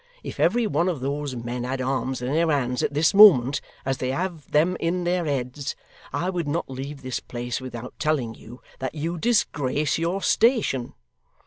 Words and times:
If 0.23 0.39
every 0.39 0.65
one 0.65 0.89
of 0.89 0.99
those 0.99 1.35
men 1.35 1.63
had 1.63 1.79
arms 1.79 2.23
in 2.23 2.33
their 2.33 2.49
hands 2.49 2.81
at 2.81 2.95
this 2.95 3.13
moment, 3.13 3.61
as 3.85 3.99
they 3.99 4.09
have 4.09 4.49
them 4.49 4.75
in 4.79 5.03
their 5.03 5.25
heads, 5.25 5.75
I 6.11 6.31
would 6.31 6.47
not 6.47 6.67
leave 6.71 7.03
this 7.03 7.19
place 7.19 7.61
without 7.61 7.93
telling 7.99 8.33
you 8.33 8.61
that 8.79 8.95
you 8.95 9.19
disgrace 9.19 9.99
your 9.99 10.23
station. 10.23 10.95